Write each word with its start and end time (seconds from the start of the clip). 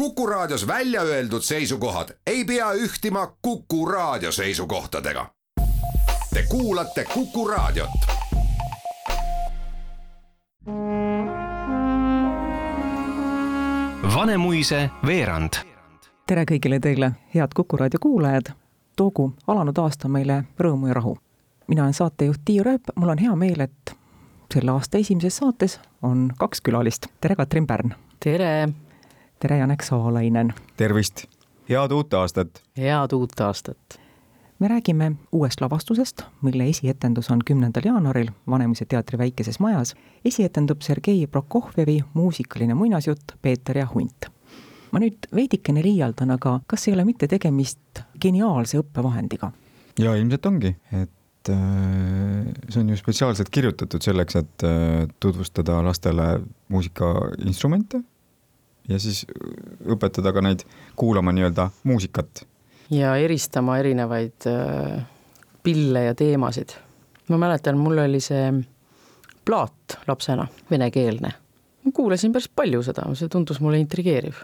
Kuku 0.00 0.26
Raadios 0.26 0.66
välja 0.66 1.02
öeldud 1.02 1.42
seisukohad 1.42 2.08
ei 2.26 2.44
pea 2.44 2.72
ühtima 2.72 3.32
Kuku 3.42 3.86
Raadio 3.86 4.32
seisukohtadega. 4.32 5.26
Te 6.34 6.44
kuulate 6.48 7.04
Kuku 7.14 7.48
Raadiot. 7.48 7.90
Vanemuise 14.14 14.90
veerand. 15.06 15.52
tere 16.26 16.44
kõigile 16.44 16.80
teile, 16.80 17.12
head 17.34 17.48
Kuku 17.54 17.76
raadio 17.76 17.98
kuulajad. 18.00 18.52
toogu 18.96 19.34
alanud 19.46 19.78
aasta 19.78 20.08
meile 20.08 20.44
rõõmu 20.60 20.86
ja 20.86 20.94
rahu. 20.94 21.18
mina 21.68 21.82
olen 21.82 21.94
saatejuht 21.94 22.40
Tiiu 22.44 22.64
Rööp, 22.64 22.82
mul 22.96 23.08
on 23.08 23.18
hea 23.18 23.36
meel, 23.36 23.60
et 23.60 23.96
selle 24.54 24.70
aasta 24.70 24.98
esimeses 24.98 25.36
saates 25.36 25.80
on 26.02 26.32
kaks 26.38 26.60
külalist. 26.60 27.06
tere, 27.20 27.36
Katrin 27.36 27.66
Pärn. 27.66 27.94
tere. 28.24 28.68
Tere, 29.40 29.56
Janek 29.56 29.82
Saalainen. 29.82 30.54
tervist, 30.76 31.24
head 31.68 31.92
uut 31.92 32.14
aastat. 32.14 32.62
head 32.78 33.12
uut 33.12 33.40
aastat. 33.40 34.00
me 34.58 34.68
räägime 34.68 35.12
uuest 35.32 35.60
lavastusest, 35.60 36.22
mille 36.42 36.66
esietendus 36.68 37.30
on 37.30 37.40
kümnendal 37.44 37.82
jaanuaril 37.84 38.30
Vanemuise 38.50 38.84
teatri 38.84 39.18
väikeses 39.18 39.60
majas. 39.60 39.94
esietendub 40.24 40.80
Sergei 40.80 41.26
Prokofjevi 41.26 42.00
muusikaline 42.14 42.74
muinasjutt 42.74 43.32
Peeter 43.42 43.78
ja 43.78 43.86
hunt. 43.94 44.28
ma 44.92 44.98
nüüd 44.98 45.30
veidikene 45.34 45.82
liialdan, 45.82 46.30
aga 46.30 46.60
kas 46.66 46.88
ei 46.88 46.94
ole 46.94 47.04
mitte 47.04 47.28
tegemist 47.28 48.04
geniaalse 48.20 48.78
õppevahendiga? 48.78 49.52
ja 49.98 50.14
ilmselt 50.14 50.46
ongi, 50.46 50.76
et 50.92 51.48
äh, 51.48 52.44
see 52.68 52.84
on 52.84 52.92
ju 52.92 52.96
spetsiaalselt 52.96 53.48
kirjutatud 53.50 54.04
selleks, 54.04 54.36
et 54.36 54.68
äh, 54.68 55.08
tutvustada 55.20 55.80
lastele 55.84 56.40
muusikainstrumente 56.68 58.04
ja 58.90 58.98
siis 59.00 59.24
õpetada 59.86 60.32
ka 60.34 60.42
neid 60.44 60.64
kuulama 60.98 61.32
nii-öelda 61.34 61.70
muusikat. 61.88 62.44
ja 62.90 63.14
eristama 63.16 63.78
erinevaid 63.78 64.46
äh, 64.50 65.02
pille 65.62 66.04
ja 66.04 66.14
teemasid. 66.14 66.74
ma 67.28 67.38
mäletan, 67.38 67.78
mul 67.78 67.98
oli 67.98 68.20
see 68.20 68.50
plaat 69.44 69.98
lapsena, 70.08 70.46
venekeelne. 70.70 71.32
ma 71.84 71.92
kuulasin 71.94 72.32
päris 72.32 72.48
palju 72.48 72.82
seda, 72.86 73.06
see 73.14 73.28
tundus 73.28 73.60
mulle 73.60 73.78
intrigeeriv. 73.78 74.42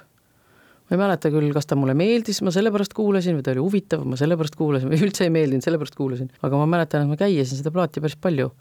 ma 0.87 0.95
ei 0.95 1.03
mäleta 1.03 1.33
küll, 1.35 1.51
kas 1.55 1.67
ta 1.67 1.79
mulle 1.79 1.95
meeldis, 1.99 2.43
ma 2.43 2.55
sellepärast 2.55 2.95
kuulasin 2.95 3.39
või 3.39 3.43
ta 3.47 3.55
oli 3.57 3.67
huvitav, 3.67 4.07
ma 4.07 4.19
sellepärast 4.21 4.57
kuulasin 4.57 4.93
või 4.93 5.03
üldse 5.09 5.27
ei 5.27 5.35
meeldinud, 5.35 5.67
sellepärast 5.67 5.99
kuulasin, 5.99 6.31
aga 6.43 6.63
ma 6.63 6.71
mäletan, 6.77 7.05
et 7.05 7.15
ma 7.15 7.19
käiasin 7.21 7.63
seda 7.63 7.75
plaati 7.75 8.03
päris 8.05 8.19
palju 8.21 8.53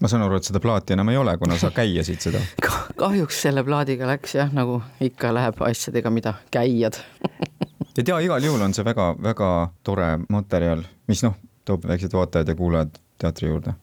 ma 0.00 0.08
saan 0.08 0.24
aru, 0.24 0.40
et 0.40 0.48
seda 0.48 0.60
plaati 0.62 0.96
enam 0.96 1.12
ei 1.12 1.18
ole, 1.20 1.36
kuna 1.40 1.58
sa 1.60 1.72
käiasid 1.74 2.24
seda 2.24 2.40
kahjuks 3.02 3.42
selle 3.46 3.64
plaadiga 3.66 4.08
läks 4.10 4.36
jah, 4.38 4.52
nagu 4.56 4.80
ikka 5.00 5.34
läheb 5.36 5.60
asjadega, 5.66 6.12
mida 6.14 6.34
käiad 6.54 6.98
et 7.98 8.08
ja 8.08 8.18
igal 8.22 8.44
juhul 8.44 8.64
on 8.64 8.74
see 8.76 8.86
väga-väga 8.86 9.52
tore 9.86 10.10
materjal, 10.32 10.84
mis 11.10 11.24
noh, 11.26 11.36
toob 11.68 11.86
väiksed 11.88 12.14
vaatajad 12.16 12.52
ja 12.52 12.58
kuulajad 12.58 13.00
teatri 13.20 13.50
juurde. 13.50 13.76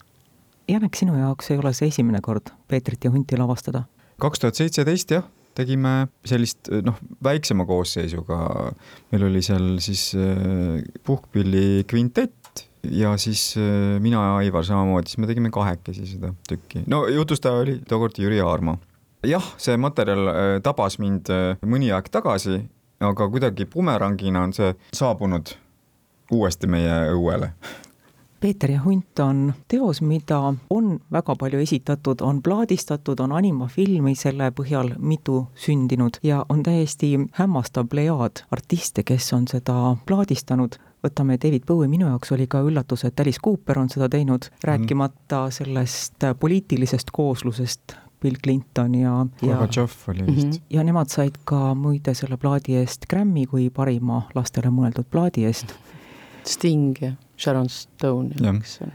Janek, 0.68 0.98
sinu 1.00 1.16
jaoks 1.16 1.52
ei 1.54 1.62
ole 1.62 1.72
see 1.78 1.88
esimene 1.94 2.20
kord 2.24 2.52
Peetrit 2.68 3.06
ja 3.08 3.12
hunti 3.14 3.38
lavastada? 3.40 3.86
kaks 4.18 4.42
tuhat 4.42 4.58
seitseteist 4.58 5.12
jah, 5.14 5.26
tegime 5.58 6.08
sellist 6.26 6.72
noh, 6.86 6.98
väiksema 7.24 7.66
koosseisuga, 7.70 8.38
meil 9.12 9.28
oli 9.30 9.44
seal 9.46 9.78
siis 9.84 10.10
äh, 10.18 10.82
puhkpilli 11.06 11.86
kvintett, 11.90 12.47
ja 12.84 13.18
siis 13.18 13.56
äh, 13.58 14.00
mina 14.02 14.24
ja 14.24 14.36
Aivar 14.42 14.66
samamoodi, 14.66 15.10
siis 15.10 15.18
me 15.18 15.28
tegime 15.28 15.50
kahekesi 15.50 16.06
seda 16.06 16.34
tükki. 16.50 16.84
no 16.88 17.08
jutustaja 17.08 17.64
oli 17.64 17.80
tookord 17.88 18.18
Jüri 18.18 18.42
Aarma. 18.42 18.78
jah, 19.26 19.54
see 19.58 19.78
materjal 19.78 20.28
äh, 20.28 20.62
tabas 20.64 21.00
mind 21.00 21.30
äh, 21.34 21.58
mõni 21.66 21.92
aeg 21.94 22.10
tagasi, 22.12 22.62
aga 23.00 23.30
kuidagi 23.30 23.66
bumerangina 23.66 24.44
on 24.44 24.54
see 24.54 24.74
saabunud 24.94 25.56
uuesti 26.32 26.68
meie 26.68 27.04
õuele 27.14 27.54
Peeter 28.40 28.72
ja 28.72 28.82
hunt 28.84 29.20
on 29.20 29.54
teos, 29.68 30.02
mida 30.02 30.38
on 30.70 31.00
väga 31.12 31.36
palju 31.36 31.60
esitatud, 31.60 32.22
on 32.22 32.42
plaadistatud, 32.46 33.20
on 33.20 33.32
animafilmi 33.34 34.14
selle 34.16 34.52
põhjal 34.54 34.92
mitu 35.02 35.48
sündinud 35.58 36.20
ja 36.24 36.44
on 36.50 36.62
täiesti 36.64 37.16
hämmastav 37.40 37.88
plejaad 37.90 38.44
artiste, 38.52 39.04
kes 39.04 39.34
on 39.34 39.48
seda 39.50 39.96
plaadistanud 40.06 40.78
võtame 41.04 41.38
David 41.42 41.66
Bowie, 41.68 41.90
minu 41.92 42.08
jaoks 42.10 42.32
oli 42.36 42.48
ka 42.50 42.62
üllatus, 42.66 43.06
et 43.08 43.20
Alice 43.20 43.42
Cooper 43.44 43.80
on 43.80 43.90
seda 43.90 44.10
teinud, 44.10 44.50
rääkimata 44.66 45.48
sellest 45.54 46.26
poliitilisest 46.40 47.12
kooslusest, 47.14 47.98
Bill 48.22 48.40
Clinton 48.44 48.96
ja, 48.98 49.26
ja 49.42 49.48
Gorbatšov 49.48 49.92
oli 50.10 50.26
vist. 50.26 50.48
-hmm. 50.48 50.62
ja 50.70 50.84
nemad 50.84 51.10
said 51.10 51.38
ka 51.46 51.76
muide 51.76 52.14
selle 52.14 52.38
plaadi 52.38 52.76
eest 52.76 53.06
Grammy 53.10 53.46
kui 53.46 53.70
parima 53.70 54.22
lastele 54.36 54.72
mõeldud 54.74 55.06
plaadi 55.12 55.46
eest. 55.46 55.76
Sting 56.44 56.98
ja 57.02 57.12
Sharon 57.38 57.70
Stone. 57.70 58.30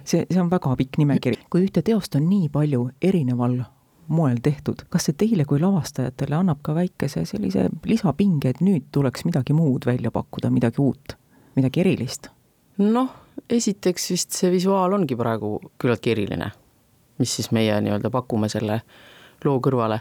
see, 0.04 0.26
see 0.30 0.40
on 0.40 0.50
väga 0.50 0.76
pikk 0.76 0.98
nimekiri. 0.98 1.38
kui 1.50 1.66
ühte 1.66 1.82
teost 1.82 2.14
on 2.14 2.28
nii 2.28 2.48
palju 2.48 2.90
erineval 3.02 3.62
moel 4.08 4.38
tehtud, 4.42 4.82
kas 4.90 5.04
see 5.08 5.16
teile 5.18 5.44
kui 5.44 5.60
lavastajatele 5.60 6.34
annab 6.34 6.58
ka 6.62 6.74
väikese 6.74 7.24
sellise 7.24 7.68
lisapinge, 7.86 8.48
et 8.48 8.60
nüüd 8.60 8.90
tuleks 8.92 9.24
midagi 9.24 9.54
muud 9.56 9.86
välja 9.86 10.10
pakkuda, 10.10 10.50
midagi 10.50 10.82
uut? 10.82 11.16
Midagi 11.56 11.82
erilist? 11.84 12.28
noh, 12.82 13.08
esiteks 13.52 14.10
vist 14.14 14.36
see 14.36 14.50
visuaal 14.52 14.96
ongi 14.96 15.16
praegu 15.18 15.54
küllaltki 15.80 16.14
eriline, 16.14 16.50
mis 17.20 17.38
siis 17.38 17.50
meie 17.54 17.76
nii-öelda 17.84 18.10
pakume 18.12 18.48
selle 18.52 18.80
loo 19.44 19.58
kõrvale. 19.62 20.00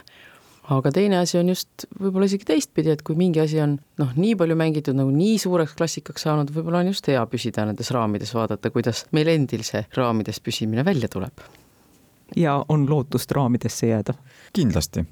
aga 0.72 0.92
teine 0.94 1.18
asi 1.18 1.38
on 1.38 1.50
just 1.50 1.86
võib-olla 1.98 2.28
isegi 2.30 2.46
teistpidi, 2.48 2.92
et 2.94 3.02
kui 3.02 3.16
mingi 3.18 3.42
asi 3.42 3.60
on 3.60 3.76
noh, 4.00 4.12
nii 4.16 4.36
palju 4.38 4.56
mängitud 4.56 4.96
nagu 4.96 5.10
nii 5.12 5.38
suureks 5.42 5.74
klassikaks 5.78 6.24
saanud, 6.28 6.52
võib-olla 6.54 6.80
on 6.84 6.92
just 6.92 7.08
hea 7.10 7.22
püsida 7.26 7.66
nendes 7.68 7.90
raamides, 7.94 8.34
vaadata, 8.34 8.70
kuidas 8.74 9.06
meil 9.12 9.32
endil 9.34 9.66
see 9.66 9.84
raamides 9.98 10.40
püsimine 10.40 10.84
välja 10.86 11.10
tuleb. 11.12 11.44
ja 12.36 12.62
on 12.68 12.86
lootust 12.90 13.32
raamidesse 13.32 13.90
jääda? 13.92 14.14
kindlasti 14.52 15.04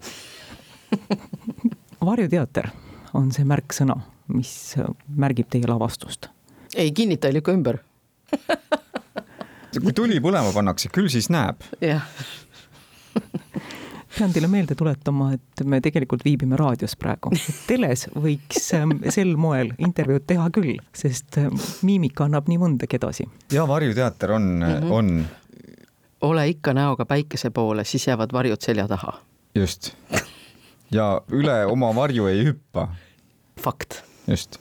varjuteater 2.08 2.70
on 3.14 3.32
see 3.32 3.44
märksõna 3.44 3.96
mis 4.34 4.74
märgib 5.16 5.50
teie 5.50 5.68
lavastust? 5.68 6.28
ei, 6.76 6.92
kinnita 6.92 7.28
ei 7.28 7.38
lükka 7.38 7.54
ümber 7.56 7.80
kui 9.80 9.94
tuli 9.94 10.18
põlema 10.22 10.52
pannakse, 10.54 10.90
küll 10.92 11.10
siis 11.12 11.30
näeb. 11.32 11.62
jah 11.82 12.06
pean 14.10 14.32
teile 14.34 14.48
meelde 14.50 14.74
tuletama, 14.76 15.30
et 15.36 15.62
me 15.64 15.78
tegelikult 15.80 16.24
viibime 16.26 16.58
raadios 16.58 16.96
praegu. 17.00 17.30
teles 17.70 18.06
võiks 18.12 18.66
ähm, 18.76 18.98
sel 19.08 19.36
moel 19.40 19.70
intervjuud 19.78 20.26
teha 20.28 20.48
küll, 20.54 20.74
sest 20.96 21.38
ähm, 21.40 21.56
miimika 21.86 22.26
annab 22.26 22.50
nii 22.50 22.58
mõndagi 22.60 22.98
edasi. 23.00 23.28
ja 23.54 23.66
varjuteater 23.68 24.36
on 24.36 24.50
mm, 24.58 24.74
-hmm. 24.74 24.90
on. 24.92 25.24
ole 26.20 26.48
ikka 26.48 26.74
näoga 26.74 27.06
päikese 27.06 27.50
poole, 27.50 27.84
siis 27.84 28.06
jäävad 28.06 28.32
varjud 28.32 28.60
selja 28.60 28.88
taha. 28.88 29.20
just. 29.54 29.94
Ja 30.90 31.20
üle 31.30 31.64
oma 31.70 31.92
varju 31.96 32.28
ei 32.30 32.44
hüppa. 32.50 32.88
fakt 33.60 34.02
just 34.26 34.58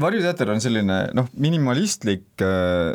varjuteater 0.00 0.50
on 0.52 0.60
selline 0.60 0.98
noh, 1.16 1.28
minimalistlik 1.40 2.42
äh, 2.44 2.92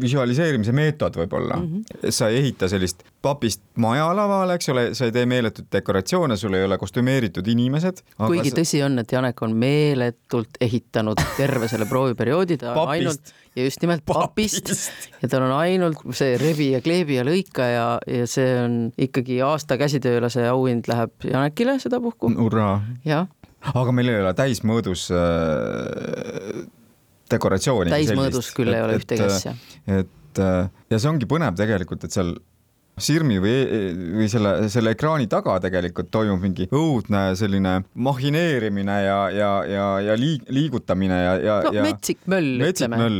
visualiseerimise 0.00 0.74
meetod 0.76 1.16
võib-olla 1.18 1.58
mm. 1.60 1.68
-hmm. 1.72 2.10
sa 2.14 2.28
ei 2.28 2.40
ehita 2.42 2.68
sellist 2.68 3.02
papist 3.22 3.62
maja 3.82 4.08
lavale, 4.16 4.54
eks 4.58 4.68
ole, 4.72 4.84
sa 4.94 5.08
ei 5.08 5.14
tee 5.14 5.26
meeletut 5.26 5.66
dekoratsioone, 5.72 6.36
sul 6.36 6.54
ei 6.54 6.64
ole 6.64 6.78
kostümeeritud 6.78 7.46
inimesed. 7.46 8.02
kuigi 8.18 8.52
sa... 8.52 8.60
tõsi 8.60 8.84
on, 8.86 8.98
et 9.02 9.12
Janek 9.12 9.42
on 9.42 9.56
meeletult 9.56 10.60
ehitanud 10.60 11.22
terve 11.36 11.68
selle 11.68 11.88
prooviperioodi, 11.90 12.58
ta 12.62 12.74
on 12.74 12.94
ainult 12.94 13.34
ja 13.56 13.64
just 13.64 13.82
nimelt 13.82 14.04
papist, 14.06 14.64
papist. 14.64 15.10
ja 15.22 15.28
tal 15.32 15.46
on 15.48 15.54
ainult 15.56 16.02
see 16.16 16.36
rebi 16.40 16.70
ja 16.74 16.82
kleebi 16.84 17.16
ja 17.16 17.24
lõika 17.26 17.70
ja, 17.72 17.86
ja 18.06 18.28
see 18.30 18.52
on 18.60 18.76
ikkagi 18.98 19.40
aasta 19.42 19.78
käsitöölase 19.80 20.44
auhind 20.48 20.90
läheb 20.90 21.12
Janekile 21.24 21.78
sedapuhku. 21.82 22.30
jah 23.04 23.26
aga 23.74 23.94
meil 23.94 24.10
ei 24.12 24.20
ole 24.22 24.34
täismõõdus 24.38 25.06
äh, 25.14 26.66
dekoratsiooni. 27.32 27.94
täismõõdus 27.94 28.52
küll 28.56 28.72
et, 28.72 28.78
ei 28.78 28.84
ole 28.84 28.98
ühtegi 29.00 29.26
asja. 29.26 29.56
et 29.86 30.42
äh, 30.42 30.68
ja 30.92 31.00
see 31.00 31.10
ongi 31.10 31.28
põnev 31.30 31.58
tegelikult, 31.58 32.06
et 32.06 32.14
seal 32.16 32.36
Sirmi 32.96 33.36
või, 33.44 33.56
või 34.16 34.26
selle, 34.32 34.70
selle 34.72 34.94
ekraani 34.96 35.26
taga 35.28 35.58
tegelikult 35.60 36.08
toimub 36.08 36.40
mingi 36.40 36.64
õudne 36.72 37.34
selline 37.36 37.82
mahineerimine 37.92 38.94
ja, 39.04 39.18
ja, 39.36 39.50
ja, 39.68 39.88
ja 40.00 40.16
liig, 40.16 40.46
liigutamine 40.48 41.18
ja, 41.20 41.34
ja 41.36 41.56
no, 41.66 41.74
ja 41.76 41.84
metsik 41.84 42.22
möll, 42.24 42.54
ütleme. 42.64 43.10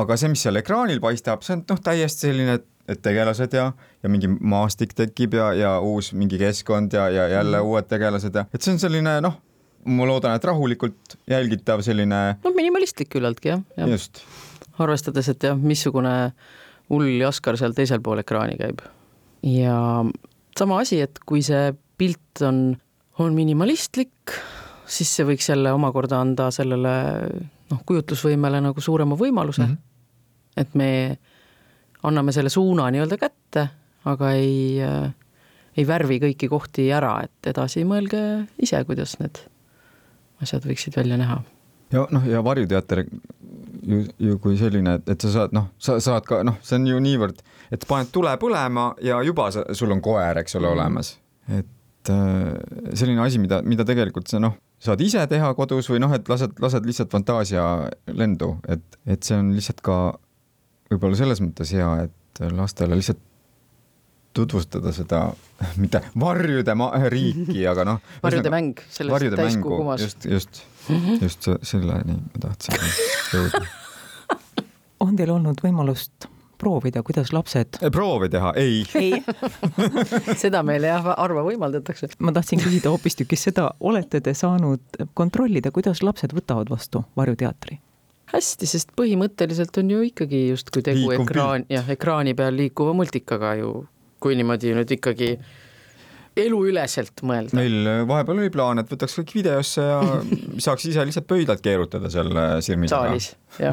aga 0.00 0.16
see, 0.16 0.32
mis 0.32 0.46
seal 0.46 0.56
ekraanil 0.56 1.04
paistab, 1.04 1.44
see 1.44 1.58
on 1.58 1.66
noh, 1.68 1.82
täiesti 1.84 2.30
selline, 2.30 2.56
et 2.88 3.02
tegelased 3.04 3.52
ja, 3.56 3.66
ja 3.76 4.12
mingi 4.12 4.30
maastik 4.40 4.96
tekib 4.96 5.36
ja, 5.36 5.50
ja 5.52 5.74
uus 5.84 6.14
mingi 6.16 6.40
keskkond 6.40 6.96
ja, 6.96 7.10
ja 7.12 7.28
jälle 7.28 7.60
mm. 7.60 7.74
uued 7.74 7.92
tegelased 7.92 8.40
ja, 8.40 8.48
et 8.56 8.64
see 8.64 8.72
on 8.72 8.80
selline 8.86 9.18
noh 9.24 9.36
ma 9.84 10.06
loodan, 10.08 10.36
et 10.36 10.44
rahulikult 10.44 11.16
jälgitav 11.30 11.82
selline. 11.86 12.20
no 12.44 12.52
minimalistlik 12.56 13.10
küllaltki 13.12 13.52
jah 13.52 13.64
ja.. 13.78 13.88
just. 13.90 14.22
arvestades, 14.78 15.28
et 15.32 15.48
jah, 15.50 15.58
missugune 15.58 16.14
hull 16.92 17.10
jaskar 17.20 17.58
seal 17.60 17.76
teisel 17.76 18.02
pool 18.04 18.22
ekraani 18.22 18.58
käib. 18.60 18.84
ja 19.48 19.78
sama 20.58 20.80
asi, 20.84 21.00
et 21.04 21.20
kui 21.26 21.42
see 21.46 21.72
pilt 21.98 22.42
on 22.46 22.76
on 23.22 23.34
minimalistlik, 23.34 24.32
siis 24.90 25.10
see 25.16 25.26
võiks 25.28 25.46
jälle 25.46 25.70
omakorda 25.74 26.18
anda 26.18 26.48
sellele 26.54 26.94
noh, 27.70 27.82
kujutlusvõimele 27.86 28.58
nagu 28.64 28.82
suurema 28.82 29.14
võimaluse 29.18 29.62
mm. 29.62 29.74
-hmm. 29.74 30.58
et 30.60 30.74
me 30.74 30.90
anname 32.02 32.32
selle 32.32 32.50
suuna 32.50 32.90
nii-öelda 32.90 33.18
kätte, 33.20 33.68
aga 34.04 34.32
ei 34.32 34.80
ei 35.74 35.86
värvi 35.86 36.20
kõiki 36.22 36.48
kohti 36.50 36.86
ära, 36.94 37.16
et 37.24 37.50
edasi 37.50 37.84
mõelge 37.88 38.20
ise, 38.62 38.84
kuidas 38.86 39.16
need 39.18 39.40
asjad 40.42 40.66
võiksid 40.66 40.96
välja 40.96 41.18
näha. 41.20 41.42
ja 41.92 42.06
noh, 42.10 42.26
ja 42.28 42.42
varjuteater 42.44 43.04
ju, 43.04 44.00
ju 44.18 44.38
kui 44.42 44.56
selline, 44.58 44.98
et, 44.98 45.14
et 45.14 45.26
sa 45.26 45.32
saad 45.34 45.54
noh, 45.56 45.70
sa 45.78 45.98
saad 46.02 46.26
ka 46.28 46.42
noh, 46.46 46.58
see 46.64 46.78
on 46.80 46.88
ju 46.90 47.02
niivõrd, 47.04 47.44
et 47.74 47.86
paned 47.88 48.10
tule 48.14 48.32
põlema 48.40 48.92
ja 49.04 49.20
juba 49.26 49.50
sa, 49.54 49.66
sul 49.76 49.94
on 49.94 50.02
koer, 50.04 50.42
eks 50.42 50.58
ole 50.58 50.68
mm., 50.68 50.78
olemas. 50.78 51.14
et 51.48 52.12
äh, 52.12 52.94
selline 52.96 53.24
asi, 53.24 53.40
mida, 53.42 53.60
mida 53.66 53.86
tegelikult 53.88 54.30
sa 54.30 54.40
noh, 54.42 54.56
saad 54.82 55.00
ise 55.04 55.22
teha 55.30 55.52
kodus 55.58 55.88
või 55.92 56.02
noh, 56.02 56.12
et 56.16 56.28
lased, 56.28 56.58
lased 56.62 56.88
lihtsalt 56.88 57.12
fantaasia 57.14 57.64
lendu, 58.12 58.56
et, 58.68 58.84
et 59.06 59.22
see 59.24 59.38
on 59.40 59.54
lihtsalt 59.56 59.84
ka 59.84 59.98
võib-olla 60.92 61.18
selles 61.18 61.40
mõttes 61.44 61.72
hea, 61.74 61.90
et 62.08 62.44
lastele 62.54 62.98
lihtsalt 62.98 63.22
tutvustada 64.34 64.92
seda, 64.92 65.22
mitte 65.80 66.02
varjude 66.20 66.74
ma-, 66.78 66.92
riiki, 67.12 67.62
aga 67.70 67.86
noh. 67.88 68.02
varjude 68.24 68.52
mäng, 68.54 68.84
sellest 68.90 69.38
täiskuu 69.38 69.78
kumas. 69.80 70.02
just, 70.02 70.28
just, 70.28 70.62
just 71.22 71.50
selleni 71.62 72.18
ma 72.20 72.44
tahtsin 72.48 72.78
jõuda. 73.32 73.64
on 75.04 75.16
teil 75.18 75.34
olnud 75.34 75.62
võimalust 75.64 76.28
proovida, 76.58 77.02
kuidas 77.02 77.32
lapsed? 77.34 77.78
proovi 77.92 78.28
teha, 78.32 78.52
ei. 78.56 78.84
ei 78.98 79.22
seda 80.42 80.62
meile 80.66 80.92
jah 80.92 81.08
harva 81.14 81.44
võimaldatakse. 81.46 82.14
ma 82.18 82.32
tahtsin 82.34 82.62
küsida 82.62 82.92
hoopistükkis 82.94 83.48
seda, 83.50 83.70
olete 83.80 84.22
te 84.24 84.34
saanud 84.34 85.02
kontrollida, 85.14 85.74
kuidas 85.74 86.02
lapsed 86.02 86.34
võtavad 86.36 86.72
vastu 86.72 87.04
varjuteatri? 87.18 87.80
hästi, 88.34 88.66
sest 88.66 88.94
põhimõtteliselt 88.98 89.76
on 89.78 89.90
ju 89.92 90.04
ikkagi 90.08 90.46
justkui 90.48 90.82
tegu 90.82 91.10
Liikuv 91.10 91.28
ekraan, 91.28 91.66
jah, 91.70 91.90
ekraani 91.92 92.34
peal 92.34 92.56
liikuva 92.56 92.94
multikaga 92.96 93.54
ju 93.60 93.74
kui 94.24 94.38
niimoodi 94.38 94.72
nüüd 94.76 94.96
ikkagi 94.96 95.34
eluüleselt 96.40 97.22
mõelda. 97.26 97.54
meil 97.54 97.88
vahepeal 98.08 98.40
oli 98.42 98.50
plaan, 98.52 98.80
et 98.82 98.90
võtaks 98.90 99.14
kõik 99.20 99.34
videosse 99.36 99.84
ja 99.84 99.98
saaks 100.66 100.88
ise 100.90 101.04
lihtsalt 101.06 101.28
pöidlalt 101.30 101.62
keerutada 101.64 102.10
seal 102.10 102.32
sirmi 102.64 102.90
taga. 102.90 103.14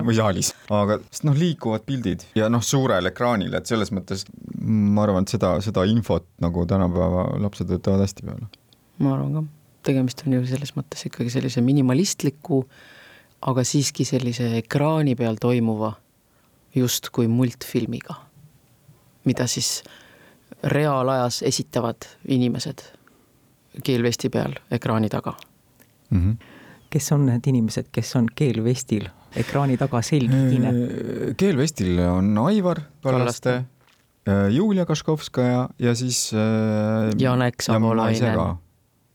või 0.06 0.18
saalis, 0.18 0.52
aga 0.70 1.00
sest 1.08 1.26
noh, 1.28 1.38
liikuvad 1.38 1.86
pildid 1.88 2.28
ja 2.38 2.52
noh, 2.54 2.64
suurel 2.66 3.10
ekraanil, 3.10 3.56
et 3.58 3.70
selles 3.70 3.94
mõttes 3.96 4.28
ma 4.62 5.08
arvan, 5.08 5.26
et 5.26 5.34
seda, 5.34 5.56
seda 5.66 5.86
infot 5.90 6.28
nagu 6.44 6.68
tänapäeva 6.70 7.32
lapsed 7.42 7.72
võtavad 7.72 8.06
hästi 8.06 8.28
peale. 8.30 8.52
ma 9.02 9.16
arvan 9.16 9.40
ka, 9.40 9.46
tegemist 9.90 10.22
on 10.28 10.38
ju 10.38 10.46
selles 10.52 10.76
mõttes 10.78 11.08
ikkagi 11.10 11.34
sellise 11.34 11.66
minimalistliku, 11.66 12.62
aga 13.50 13.66
siiski 13.66 14.06
sellise 14.06 14.52
ekraani 14.60 15.18
peal 15.18 15.42
toimuva 15.42 15.96
justkui 16.78 17.26
multfilmiga, 17.28 18.20
mida 19.26 19.50
siis 19.50 19.80
reaalajas 20.64 21.42
esitavad 21.44 22.08
inimesed 22.28 22.84
keelvesti 23.84 24.30
peal 24.30 24.54
ekraani 24.72 25.10
taga 25.10 25.34
mm. 26.10 26.20
-hmm. 26.20 26.46
kes 26.90 27.12
on 27.12 27.26
need 27.26 27.48
inimesed, 27.48 27.86
kes 27.92 28.16
on 28.16 28.28
keelvestil 28.36 29.08
ekraani 29.36 29.78
taga 29.78 30.02
selgitine? 30.02 30.68
Äh, 30.68 31.36
keelvestil 31.38 32.00
on 32.00 32.38
Aivar 32.38 32.82
Kallaste, 33.04 33.54
äh, 33.56 34.48
Julia 34.50 34.86
Kaškovskaja 34.86 35.70
ja 35.80 35.96
siis 35.96 36.32
äh, 36.34 37.20
Janek 37.20 37.62
Savolainen 37.62 38.58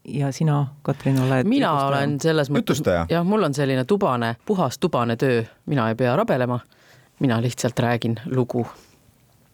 ja 0.09 0.33
sina, 0.33 0.67
Katrin, 0.83 1.21
oled? 1.21 1.45
mina 1.45 1.67
jutustaja. 1.67 1.89
olen 1.89 2.21
selles 2.21 2.51
mõttes, 2.51 2.83
jah, 3.11 3.25
mul 3.27 3.43
on 3.43 3.55
selline 3.55 3.85
tubane, 3.85 4.37
puhas 4.47 4.79
tubane 4.79 5.17
töö, 5.17 5.43
mina 5.67 5.89
ei 5.89 5.95
pea 5.95 6.17
rabelema. 6.17 6.61
mina 7.21 7.43
lihtsalt 7.43 7.79
räägin 7.79 8.15
lugu 8.27 8.67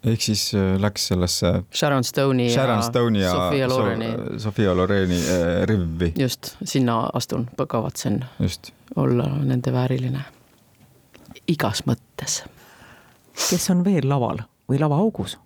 ehk 0.06 0.24
siis 0.24 0.48
äh, 0.58 0.74
läks 0.82 1.06
sellesse 1.12 1.52
Sharon 1.74 2.04
Stone'i 2.04 2.50
Sharon 2.50 2.80
ja, 2.80 2.88
Stone'i 2.88 3.22
ja 3.22 3.30
Sofia 3.32 3.68
Loreni, 3.68 4.10
Sofia 4.38 4.74
Loreni 4.76 5.18
äh, 5.18 5.62
rivvi. 5.68 6.12
just, 6.18 6.56
sinna 6.64 7.04
astun, 7.14 7.46
kavatsen 7.68 8.24
just. 8.40 8.72
olla 8.96 9.28
nende 9.44 9.72
vääriline 9.72 10.24
igas 11.48 11.84
mõttes. 11.86 12.42
kes 13.34 13.70
on 13.70 13.84
veel 13.86 14.08
laval 14.08 14.42
või 14.70 14.82
lavaaugus? 14.82 15.38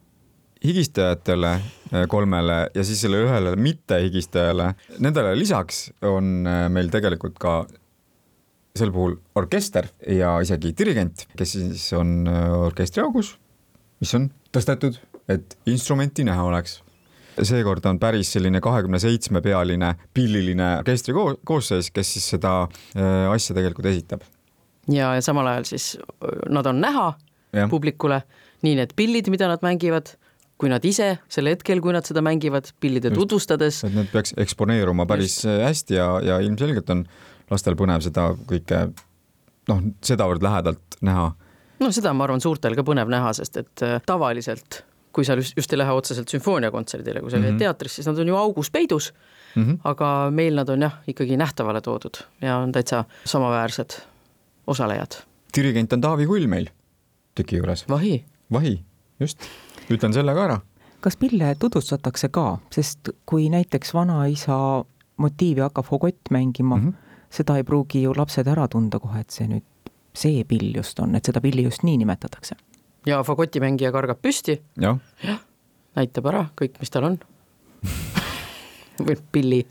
higistajatele 0.64 1.52
äh, 1.52 2.06
kolmele 2.08 2.60
ja 2.74 2.84
siis 2.84 3.04
sellele 3.04 3.28
ühele 3.28 3.56
mittehigistajale, 3.60 4.72
nendele 4.98 5.36
lisaks 5.36 5.90
on 6.02 6.48
meil 6.72 6.88
tegelikult 6.88 7.36
ka 7.38 7.58
sel 8.76 8.90
puhul 8.92 9.18
orkester 9.36 9.88
ja 10.08 10.38
isegi 10.44 10.72
dirigent, 10.76 11.28
kes 11.36 11.58
siis 11.58 11.92
on 11.96 12.24
orkestriaugus 12.28 13.36
mis 14.00 14.14
on 14.16 14.28
tõstetud, 14.56 14.98
et 15.28 15.56
instrumenti 15.68 16.24
näha 16.26 16.44
oleks. 16.46 16.80
seekord 17.36 17.84
on 17.84 17.98
päris 18.00 18.30
selline 18.32 18.62
kahekümne 18.64 18.98
seitsme 18.98 19.42
pealine 19.44 19.90
pilliline 20.16 20.68
orkestri 20.78 21.14
koosseis, 21.44 21.90
kes 21.92 22.12
siis 22.16 22.28
seda 22.32 22.62
äh, 22.64 23.26
asja 23.32 23.56
tegelikult 23.56 23.90
esitab. 23.92 24.24
ja, 24.88 25.14
ja 25.14 25.22
samal 25.22 25.46
ajal 25.52 25.68
siis 25.68 25.96
äh, 26.00 26.38
nad 26.48 26.66
on 26.66 26.80
näha 26.80 27.12
ja. 27.52 27.68
publikule, 27.68 28.22
nii 28.62 28.78
need 28.80 28.96
pillid, 28.96 29.28
mida 29.32 29.50
nad 29.50 29.64
mängivad, 29.64 30.14
kui 30.56 30.72
nad 30.72 30.84
ise 30.84 31.16
sel 31.28 31.50
hetkel, 31.52 31.82
kui 31.84 31.92
nad 31.92 32.08
seda 32.08 32.22
mängivad, 32.24 32.72
pillide 32.80 33.10
Just, 33.12 33.20
tutvustades. 33.20 33.82
et 33.84 33.94
need 33.94 34.12
peaks 34.12 34.32
eksponeeruma 34.36 35.06
päris 35.06 35.42
Just. 35.44 35.64
hästi 35.68 36.00
ja, 36.00 36.08
ja 36.24 36.38
ilmselgelt 36.40 36.90
on 36.94 37.04
lastel 37.50 37.76
põnev 37.78 38.00
seda 38.06 38.30
kõike 38.48 38.86
noh, 39.68 39.82
sedavõrd 40.04 40.44
lähedalt 40.46 40.96
näha 41.04 41.34
no 41.80 41.92
seda 41.92 42.12
ma 42.12 42.24
arvan, 42.24 42.40
suurtel 42.40 42.76
ka 42.76 42.82
põnev 42.86 43.10
näha, 43.12 43.32
sest 43.36 43.56
et 43.56 43.82
äh, 43.82 43.98
tavaliselt 44.06 44.84
kui 45.16 45.24
sa 45.24 45.36
just, 45.38 45.72
ei 45.72 45.80
lähe 45.80 45.92
otseselt 45.96 46.28
sümfooniakontserdile, 46.28 47.22
kui 47.24 47.30
sa 47.30 47.38
käid 47.38 47.46
mm 47.46 47.54
-hmm. 47.54 47.64
teatris, 47.64 47.94
siis 47.96 48.06
nad 48.06 48.18
on 48.18 48.28
ju 48.28 48.36
augus 48.36 48.70
peidus 48.70 49.14
mm. 49.54 49.64
-hmm. 49.64 49.78
aga 49.84 50.30
meil 50.30 50.54
nad 50.54 50.68
on 50.68 50.82
jah, 50.82 50.98
ikkagi 51.08 51.36
nähtavale 51.36 51.80
toodud 51.80 52.20
ja 52.40 52.56
on 52.56 52.72
täitsa 52.72 53.04
samaväärsed 53.24 54.00
osalejad. 54.66 55.22
dirigent 55.56 55.92
on 55.92 56.00
Taavi 56.00 56.26
Kull 56.26 56.46
meil 56.46 56.66
tüki 57.40 57.56
juures. 57.56 57.88
vahi. 57.88 58.24
vahi, 58.52 58.84
just, 59.20 59.38
ütlen 59.90 60.12
selle 60.12 60.34
ka 60.34 60.44
ära. 60.44 60.60
kas 61.00 61.16
pille 61.16 61.56
tutvustatakse 61.58 62.28
ka, 62.28 62.58
sest 62.72 63.08
kui 63.26 63.48
näiteks 63.48 63.94
vanaisa 63.94 64.84
motiivi 65.16 65.60
hakkab 65.60 65.84
fagott 65.84 66.30
mängima 66.30 66.76
mm, 66.76 66.88
-hmm. 66.88 66.94
seda 67.30 67.56
ei 67.56 67.64
pruugi 67.64 68.02
ju 68.02 68.12
lapsed 68.16 68.46
ära 68.46 68.68
tunda 68.68 68.98
kohe, 68.98 69.20
et 69.20 69.30
see 69.30 69.46
nüüd 69.46 69.64
see 70.16 70.44
pill 70.48 70.72
just 70.76 70.98
on, 71.02 71.14
et 71.18 71.28
seda 71.28 71.42
pilli 71.44 71.66
just 71.66 71.84
nii 71.86 72.00
nimetatakse. 72.02 72.56
ja 73.06 73.22
fagotimängija 73.26 73.92
kargab 73.94 74.20
püsti 74.22 74.58
ja.. 74.80 74.96
jah, 75.22 75.40
näitab 75.98 76.32
ära 76.32 76.46
kõik, 76.58 76.80
mis 76.82 76.92
tal 76.92 77.10
on 77.10 77.18
või 79.06 79.16
pilli. 79.32 79.62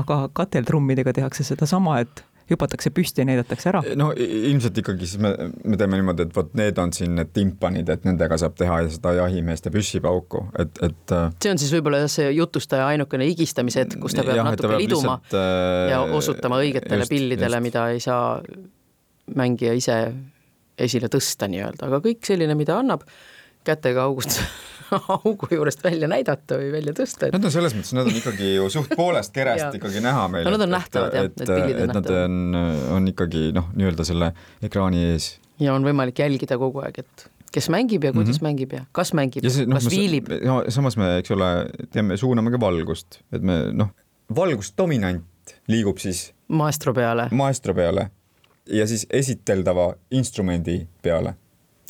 aga 0.00 0.22
kateltrummidega 0.32 1.12
tehakse 1.12 1.44
sedasama, 1.44 2.00
et 2.00 2.24
hüpatakse 2.50 2.90
püsti 2.94 3.22
ja 3.22 3.26
näidatakse 3.28 3.70
ära. 3.70 3.82
no 3.98 4.10
ilmselt 4.16 4.78
ikkagi 4.82 5.06
siis 5.06 5.20
me, 5.22 5.32
me 5.64 5.78
teeme 5.80 6.00
niimoodi, 6.00 6.26
et 6.26 6.34
vot 6.36 6.50
need 6.58 6.78
on 6.82 6.92
siin 6.94 7.14
need 7.18 7.30
timpanid, 7.36 7.90
et 7.92 8.06
nendega 8.08 8.38
saab 8.40 8.56
teha 8.58 8.80
seda 8.90 9.14
jahimeeste 9.20 9.72
püssipauku, 9.74 10.46
et, 10.58 10.82
et. 10.86 11.14
Äh, 11.14 11.30
see 11.42 11.54
on 11.54 11.62
siis 11.62 11.72
võib-olla 11.76 12.02
see 12.10 12.30
jutustaja 12.34 12.88
ainukene 12.90 13.28
higistamise 13.30 13.84
hetk, 13.84 14.00
kus 14.02 14.16
ta 14.16 14.26
peab 14.26 14.40
jah, 14.40 14.50
natuke 14.50 14.72
peab 14.72 14.82
liduma 14.82 15.20
lihtsalt, 15.20 15.38
äh, 15.38 15.86
ja 15.94 16.02
osutama 16.18 16.60
õigetele 16.64 17.06
just, 17.06 17.14
pillidele, 17.14 17.62
mida 17.64 17.86
ei 17.94 18.02
saa 18.02 18.40
mängija 19.36 19.74
ise 19.76 20.00
esile 20.80 21.10
tõsta 21.12 21.48
nii-öelda, 21.50 21.88
aga 21.88 22.00
kõik 22.04 22.24
selline, 22.26 22.56
mida 22.58 22.78
annab 22.80 23.04
kätega 23.66 24.06
august 24.08 24.38
augu 25.16 25.48
juurest 25.50 25.82
välja 25.84 26.08
näidata 26.10 26.58
või 26.58 26.70
välja 26.72 26.94
tõsta 26.96 27.28
et.... 27.28 27.34
Nad 27.36 27.46
on 27.46 27.54
selles 27.54 27.74
mõttes, 27.76 27.92
nad 27.96 28.08
on 28.08 28.16
ikkagi 28.16 28.54
ju 28.54 28.68
suht 28.72 28.94
poolest 28.98 29.34
kerest 29.34 29.74
ikkagi 29.78 30.02
näha 30.04 30.26
meil. 30.32 30.46
no 30.48 30.54
nad 30.56 30.66
on 30.66 30.72
nähtavad 30.74 31.16
jah, 31.16 31.28
need 31.28 31.52
pildid 31.52 31.82
on 31.82 31.92
nähtavad. 31.92 32.22
On, 32.24 32.62
on 32.96 33.10
ikkagi 33.12 33.50
noh, 33.56 33.68
nii-öelda 33.76 34.06
selle 34.08 34.32
ekraani 34.66 35.04
ees. 35.12 35.34
ja 35.62 35.74
on 35.76 35.86
võimalik 35.86 36.22
jälgida 36.22 36.58
kogu 36.60 36.82
aeg, 36.84 37.02
et 37.04 37.26
kes 37.54 37.68
mängib 37.72 38.06
ja 38.06 38.14
kuidas 38.14 38.38
mm 38.38 38.38
-hmm. 38.38 38.48
mängib 38.48 38.76
ja 38.78 38.84
kas 38.96 39.12
mängib 39.14 39.44
no, 39.44 39.74
kas 39.76 39.90
viilib. 39.90 40.30
no 40.44 40.62
samas 40.68 40.96
me, 40.96 41.16
eks 41.18 41.34
ole, 41.36 41.50
teeme, 41.92 42.16
suuname 42.16 42.54
ka 42.54 42.60
valgust, 42.60 43.20
et 43.32 43.42
me 43.42 43.62
noh, 43.72 43.92
valgusdominant 44.36 45.26
liigub 45.68 45.98
siis 45.98 46.30
maestro 46.48 46.94
peale. 46.94 47.28
maestro 47.30 47.74
peale 47.74 48.10
ja 48.70 48.86
siis 48.86 49.06
esiteldava 49.10 49.94
instrumendi 50.10 50.86
peale. 51.02 51.34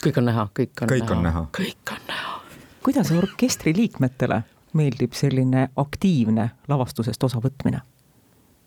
kõik 0.05 0.19
on 0.19 0.25
näha, 0.31 0.49
kõik 0.59 0.83
on 0.83 0.89
kõik 0.89 1.05
näha. 1.05 1.17
on 1.17 1.23
näha. 1.23 1.47
kõik 1.57 1.93
on 1.93 2.03
näha. 2.09 2.41
kuidas 2.83 3.13
orkestri 3.13 3.75
liikmetele 3.77 4.43
meeldib 4.73 5.13
selline 5.13 5.69
aktiivne 5.77 6.51
lavastusest 6.69 7.25
osavõtmine? 7.25 7.81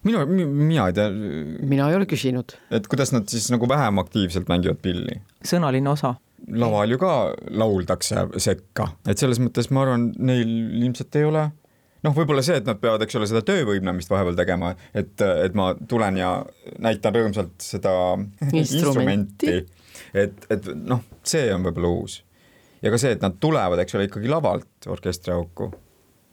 minu, 0.03 0.25
mina 0.46 0.88
ei 0.88 0.93
tea. 0.93 1.10
mina 1.62 1.89
ei 1.89 1.96
ole 1.96 2.05
küsinud. 2.05 2.58
et 2.72 2.88
kuidas 2.88 3.13
nad 3.15 3.27
siis 3.27 3.50
nagu 3.51 3.70
vähem 3.70 3.98
aktiivselt 4.03 4.50
mängivad 4.51 4.82
pilli? 4.82 5.22
sõnaline 5.46 5.89
osa. 5.89 6.15
laval 6.48 6.91
ju 6.91 7.01
ka 7.01 7.34
lauldakse 7.50 8.27
sekka, 8.38 8.91
et 9.08 9.17
selles 9.17 9.39
mõttes 9.39 9.72
ma 9.72 9.86
arvan, 9.88 10.12
neil 10.20 10.50
ilmselt 10.84 11.15
ei 11.15 11.29
ole 11.29 11.50
noh, 12.03 12.15
võib-olla 12.15 12.43
see, 12.45 12.60
et 12.62 12.67
nad 12.67 12.79
peavad, 12.81 13.03
eks 13.05 13.17
ole, 13.19 13.29
seda 13.29 13.43
töövõimlemist 13.48 14.12
vahepeal 14.12 14.38
tegema, 14.39 14.74
et, 14.95 15.15
et 15.22 15.55
ma 15.57 15.72
tulen 15.89 16.19
ja 16.19 16.33
näitan 16.83 17.15
rõõmsalt 17.15 17.55
seda 17.63 17.93
instrumenti, 18.51 19.62
et, 20.13 20.45
et 20.53 20.69
noh, 20.75 21.03
see 21.25 21.48
on 21.55 21.65
võib-olla 21.67 21.93
uus. 22.01 22.19
ja 22.83 22.91
ka 22.93 23.00
see, 23.01 23.15
et 23.15 23.24
nad 23.24 23.39
tulevad, 23.43 23.81
eks 23.83 23.98
ole, 23.98 24.10
ikkagi 24.10 24.31
lavalt 24.31 24.89
orkestriauku 24.91 25.72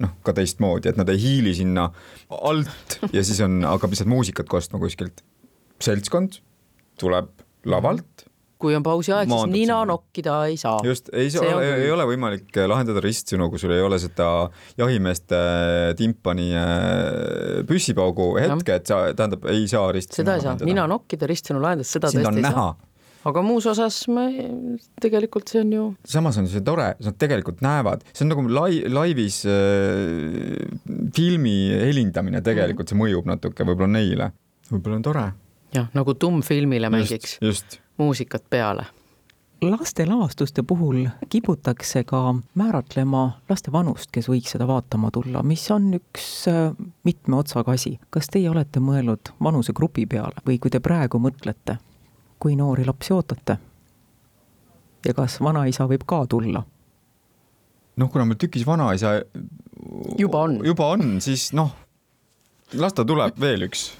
noh, 0.01 0.17
ka 0.25 0.35
teistmoodi, 0.37 0.91
et 0.91 0.99
nad 1.01 1.09
ei 1.13 1.21
hiili 1.21 1.53
sinna 1.57 1.91
alt 2.41 2.99
ja 3.13 3.25
siis 3.27 3.43
on, 3.45 3.61
hakkab 3.69 3.93
lihtsalt 3.93 4.11
muusikat 4.11 4.49
kostma 4.51 4.81
kuskilt. 4.83 5.23
seltskond 5.81 6.41
tuleb 7.01 7.31
lavalt 7.69 8.30
kui 8.61 8.77
on 8.77 8.85
pausi 8.87 9.15
aeg, 9.17 9.31
siis 9.31 9.49
nina 9.51 9.81
sinna. 9.81 9.81
nokkida 9.93 10.37
ei 10.51 10.59
saa. 10.61 10.79
just, 10.87 11.09
ei 11.17 11.33
saa, 11.33 11.47
ei, 11.63 11.87
ei 11.87 11.95
ole 11.95 12.07
võimalik 12.13 12.61
lahendada 12.71 13.03
ristsõnu, 13.05 13.49
kui 13.53 13.63
sul 13.63 13.75
ei 13.77 13.83
ole 13.85 13.99
seda 14.03 14.29
jahimeeste 14.81 15.41
timpani 15.99 16.51
äh, 16.59 17.65
püssipaugu 17.69 18.35
hetke, 18.41 18.81
et 18.81 18.93
sa, 18.93 19.03
tähendab, 19.17 19.49
ei 19.51 19.67
saa 19.71 19.91
ristsõnu 19.97 20.23
seda 20.23 20.39
ei 20.39 20.47
saa, 20.47 20.61
nina 20.67 20.87
nokkida, 20.91 21.29
ristsõnu 21.31 21.63
lahendada, 21.65 21.89
seda 21.89 22.13
Sind 22.13 22.27
tõesti 22.27 22.43
ei 22.43 22.49
näha. 22.49 22.71
saa 22.71 22.91
aga 23.29 23.43
muus 23.45 23.67
osas 23.69 23.99
me 24.13 24.27
tegelikult 25.03 25.51
see 25.53 25.63
on 25.65 25.75
ju. 25.75 25.85
samas 26.09 26.39
on 26.41 26.49
see 26.51 26.65
tore, 26.65 26.93
nad 27.05 27.19
tegelikult 27.21 27.61
näevad, 27.65 28.05
see 28.13 28.25
on 28.25 28.33
nagu 28.33 28.47
lai-, 28.49 28.83
laivis 28.89 29.43
äh, 29.51 30.57
filmi 31.17 31.59
helindamine 31.75 32.43
tegelikult 32.45 32.89
mm. 32.89 32.95
see 32.95 33.03
mõjub 33.03 33.29
natuke 33.31 33.67
võib-olla 33.69 33.93
neile, 33.99 34.31
võib-olla 34.71 35.01
on 35.01 35.07
tore. 35.11 35.27
jah, 35.77 35.91
nagu 35.97 36.17
tummfilmile 36.17 36.93
mängiks. 36.93 37.39
just 37.45 37.81
muusikat 38.01 38.49
peale 38.51 38.89
lastelavastuste 39.63 40.63
puhul 40.63 41.07
kiputakse 41.29 42.05
ka 42.05 42.35
määratlema 42.55 43.31
laste 43.49 43.73
vanust, 43.73 44.09
kes 44.13 44.29
võiks 44.29 44.55
seda 44.55 44.67
vaatama 44.67 45.11
tulla, 45.13 45.43
mis 45.45 45.67
on 45.71 45.91
üks 45.99 46.29
äh, 46.49 46.73
mitme 47.05 47.37
otsaga 47.37 47.75
asi. 47.77 47.99
kas 48.11 48.31
teie 48.33 48.51
olete 48.51 48.81
mõelnud 48.81 49.35
vanusegrupi 49.43 50.07
peale 50.07 50.41
või 50.47 50.59
kui 50.59 50.73
te 50.73 50.81
praegu 50.81 51.21
mõtlete, 51.21 51.77
kui 52.39 52.57
noori 52.57 52.87
lapsi 52.89 53.13
ootate? 53.13 53.59
ja 55.05 55.15
kas 55.15 55.41
vanaisa 55.41 55.85
võib 55.89 56.07
ka 56.07 56.25
tulla? 56.27 56.65
noh, 57.97 58.11
kuna 58.11 58.25
meil 58.25 58.41
tükis 58.41 58.67
vanaisa 58.67 59.21
juba 60.19 60.47
on, 60.49 60.61
juba 60.65 60.93
on, 60.97 61.21
siis 61.21 61.51
noh, 61.53 61.75
las 62.81 62.97
ta 62.97 63.05
tuleb 63.05 63.37
veel 63.41 63.69
üks 63.69 63.91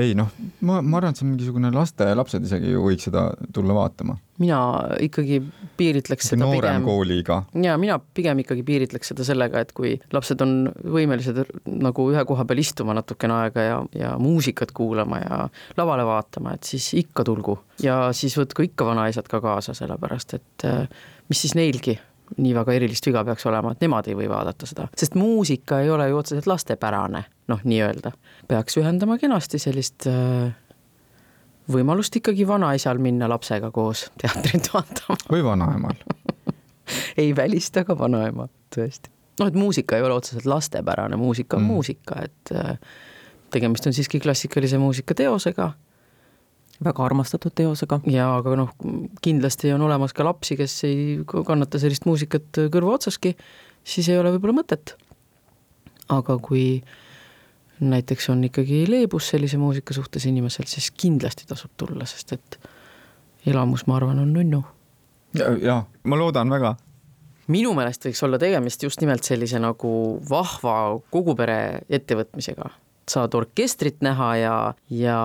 ei 0.00 0.14
noh, 0.18 0.30
ma, 0.66 0.80
ma 0.82 1.00
arvan, 1.00 1.12
et 1.12 1.20
see 1.20 1.26
on 1.26 1.32
mingisugune 1.32 1.70
laste, 1.74 2.06
lapsed 2.18 2.46
isegi 2.46 2.72
ju 2.74 2.84
võiks 2.84 3.08
seda 3.08 3.28
tulla 3.54 3.76
vaatama. 3.76 4.16
mina 4.42 4.58
ikkagi 5.02 5.40
piiritleks 5.76 6.32
seda 6.32 6.44
noorem 6.44 6.80
pigem. 6.80 6.88
kooliga. 6.88 7.38
ja 7.62 7.76
mina 7.80 7.98
pigem 7.98 8.42
ikkagi 8.44 8.64
piiritleks 8.66 9.12
seda 9.12 9.26
sellega, 9.28 9.62
et 9.64 9.72
kui 9.76 9.94
lapsed 10.12 10.42
on 10.44 10.56
võimelised 10.96 11.42
nagu 11.66 12.08
ühe 12.12 12.24
koha 12.28 12.44
peal 12.48 12.62
istuma 12.64 12.96
natukene 12.96 13.40
aega 13.42 13.68
ja, 13.68 13.78
ja 13.96 14.16
muusikat 14.22 14.74
kuulama 14.76 15.22
ja 15.22 15.40
lavale 15.78 16.06
vaatama, 16.08 16.56
et 16.56 16.68
siis 16.68 16.92
ikka 17.02 17.24
tulgu 17.26 17.58
ja 17.82 18.06
siis 18.16 18.36
võtku 18.38 18.66
ikka 18.66 18.88
vanaisad 18.88 19.28
ka 19.30 19.40
kaasa, 19.44 19.76
sellepärast 19.76 20.38
et 20.40 20.68
eh, 20.68 20.84
mis 21.28 21.42
siis 21.46 21.56
neilgi 21.58 21.98
nii 22.36 22.52
väga 22.56 22.74
erilist 22.76 23.06
viga 23.06 23.24
peaks 23.24 23.46
olema, 23.46 23.72
et 23.72 23.82
nemad 23.84 24.08
ei 24.10 24.16
või 24.18 24.28
vaadata 24.30 24.68
seda, 24.68 24.88
sest 24.98 25.16
muusika 25.18 25.80
ei 25.84 25.90
ole 25.90 26.08
ju 26.10 26.20
otseselt 26.20 26.48
lastepärane, 26.50 27.24
noh, 27.52 27.64
nii-öelda. 27.64 28.12
peaks 28.48 28.78
ühendama 28.80 29.18
kenasti 29.18 29.60
sellist 29.62 30.08
äh, 30.10 30.52
võimalust 31.72 32.16
ikkagi 32.20 32.46
vanaisal 32.48 33.00
minna 33.02 33.28
lapsega 33.30 33.70
koos 33.74 34.06
teatrit 34.20 34.70
vaatama. 34.74 35.18
või 35.30 35.44
vanaemal 35.44 35.98
ei 37.22 37.32
välista 37.36 37.84
ka 37.84 37.98
vanaema, 37.98 38.48
tõesti. 38.74 39.10
noh, 39.40 39.48
et 39.48 39.58
muusika 39.58 39.98
ei 39.98 40.06
ole 40.06 40.18
otseselt 40.20 40.46
lastepärane, 40.50 41.16
muusika 41.16 41.60
on 41.60 41.62
mm. 41.62 41.74
muusika, 41.74 42.22
et 42.28 42.54
äh, 42.54 42.78
tegemist 43.50 43.86
on 43.86 43.96
siiski 43.96 44.20
klassikalise 44.20 44.78
muusika 44.78 45.14
teosega 45.14 45.72
väga 46.84 47.04
armastatud 47.04 47.54
teosega. 47.56 48.00
jaa, 48.10 48.36
aga 48.40 48.56
noh, 48.58 48.70
kindlasti 49.24 49.72
on 49.74 49.86
olemas 49.86 50.14
ka 50.16 50.24
lapsi, 50.26 50.56
kes 50.58 50.76
ei 50.88 51.00
kannata 51.46 51.80
sellist 51.82 52.06
muusikat 52.08 52.62
kõrva 52.72 52.96
otsaski, 52.98 53.34
siis 53.84 54.08
ei 54.12 54.18
ole 54.20 54.34
võib-olla 54.36 54.60
mõtet. 54.60 54.96
aga 56.08 56.38
kui 56.38 56.82
näiteks 57.80 58.30
on 58.32 58.44
ikkagi 58.46 58.84
leebus 58.88 59.28
sellise 59.32 59.58
muusika 59.60 59.94
suhtes 59.94 60.26
inimesel, 60.26 60.64
siis 60.68 60.90
kindlasti 60.90 61.48
tasub 61.48 61.72
tulla, 61.76 62.06
sest 62.06 62.32
et 62.32 62.58
elamus, 63.46 63.86
ma 63.86 63.96
arvan, 63.96 64.18
on 64.18 64.32
nunnu. 64.32 64.64
jaa, 65.62 65.84
ma 66.04 66.18
loodan 66.18 66.50
väga 66.50 66.76
minu 67.52 67.74
meelest 67.76 68.08
võiks 68.08 68.22
olla 68.26 68.38
tegemist 68.42 68.82
just 68.82 69.00
nimelt 69.00 69.22
sellise 69.22 69.60
nagu 69.62 69.90
vahva 70.30 70.98
kogupere 71.14 71.84
ettevõtmisega 71.88 72.70
saad 73.10 73.34
orkestrit 73.34 74.00
näha 74.00 74.36
ja, 74.36 74.74
ja 74.90 75.18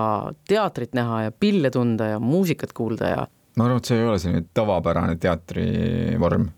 teatrit 0.48 0.94
näha 0.94 1.22
ja 1.22 1.32
pille 1.32 1.70
tunda 1.70 2.04
ja 2.04 2.18
muusikat 2.20 2.72
kuulda 2.72 3.08
ja. 3.08 3.26
ma 3.56 3.64
arvan, 3.64 3.82
et 3.82 3.90
see 3.90 3.98
ei 3.98 4.06
ole 4.06 4.18
selline 4.22 4.44
tavapärane 4.54 5.16
teatrivorm 5.16 6.48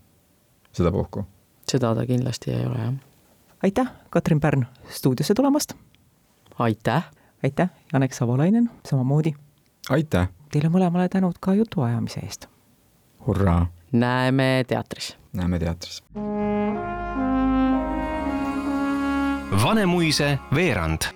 sedapuhku. 0.73 1.25
seda 1.69 1.95
ta 1.95 2.07
kindlasti 2.07 2.51
ei 2.51 2.67
ole, 2.67 2.79
jah. 2.79 2.95
aitäh, 3.63 3.93
Katrin 4.11 4.41
Pärn, 4.41 4.67
stuudiosse 4.89 5.35
tulemast. 5.35 5.73
aitäh. 6.59 7.11
aitäh, 7.45 7.71
Janek 7.93 8.13
Savolainen, 8.13 8.71
samamoodi. 8.87 9.35
aitäh. 9.91 10.29
Teile 10.53 10.69
mõlemale 10.71 11.09
tänud 11.09 11.41
ka 11.41 11.55
jutuajamise 11.55 12.21
eest. 12.21 12.47
hurraa. 13.27 13.67
näeme 13.93 14.65
teatris. 14.69 15.17
näeme 15.33 15.59
teatris. 15.59 16.03
Vanemuise 19.63 20.39
veerand 20.51 21.15